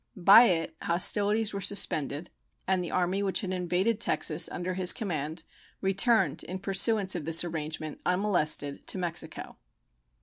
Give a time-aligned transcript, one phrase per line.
[0.17, 2.31] By it hostilities were suspended,
[2.67, 5.43] and the army which had invaded Texas under his command
[5.79, 9.57] returned in pursuance of this arrangement unmolested to Mexico.